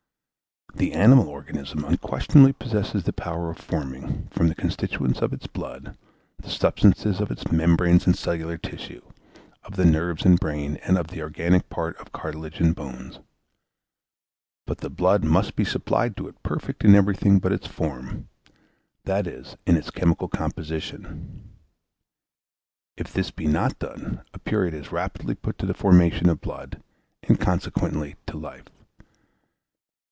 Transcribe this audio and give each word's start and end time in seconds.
The 0.73 0.93
animal 0.93 1.27
organism 1.27 1.83
unquestionably 1.83 2.53
possesses 2.53 3.03
the 3.03 3.11
power 3.13 3.51
of 3.51 3.57
forming, 3.59 4.27
from 4.31 4.47
the 4.47 4.55
constituents 4.55 5.21
of 5.21 5.33
its 5.33 5.45
blood, 5.45 5.95
the 6.39 6.49
substance 6.49 7.05
of 7.05 7.29
its 7.29 7.51
membranes 7.51 8.07
and 8.07 8.17
cellular 8.17 8.57
tissue, 8.57 9.01
of 9.63 9.75
the 9.75 9.85
nerves 9.85 10.25
and 10.25 10.39
brain, 10.39 10.77
and 10.77 10.97
of 10.97 11.07
the 11.09 11.21
organic 11.21 11.69
part 11.69 11.97
of 11.97 12.13
cartilages 12.13 12.65
and 12.65 12.73
bones. 12.73 13.19
But 14.65 14.77
the 14.79 14.89
blood 14.89 15.25
must 15.25 15.55
be 15.57 15.65
supplied 15.65 16.15
to 16.17 16.29
it 16.29 16.41
perfect 16.41 16.85
in 16.85 16.95
everything 16.95 17.39
but 17.39 17.51
its 17.51 17.67
form 17.67 18.29
that 19.03 19.27
is, 19.27 19.57
in 19.67 19.75
its 19.75 19.91
chemical 19.91 20.29
composition. 20.29 21.49
If 22.95 23.11
this 23.13 23.29
be 23.29 23.45
not 23.45 23.77
done, 23.77 24.21
a 24.33 24.39
period 24.39 24.73
is 24.73 24.89
rapidly 24.91 25.35
put 25.35 25.57
to 25.59 25.65
the 25.67 25.73
formation 25.75 26.29
of 26.29 26.39
blood, 26.41 26.81
and 27.23 27.37
consequently 27.39 28.15
to 28.27 28.37
life. 28.37 28.65